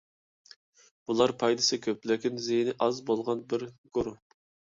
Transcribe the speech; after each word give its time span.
بۇلار 1.09 1.33
پايدىسى 1.43 1.79
كۆپ، 1.83 2.09
لېكىن 2.11 2.41
زىيىنى 2.45 2.75
ئاز 2.87 3.03
بولغان 3.11 3.47
بىر 3.53 3.67
گۇرۇھ. 3.99 4.17